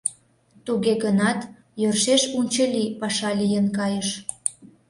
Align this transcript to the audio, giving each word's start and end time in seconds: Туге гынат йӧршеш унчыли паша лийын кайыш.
Туге 0.65 0.93
гынат 1.03 1.39
йӧршеш 1.81 2.21
унчыли 2.37 2.85
паша 2.99 3.31
лийын 3.39 3.67
кайыш. 3.77 4.09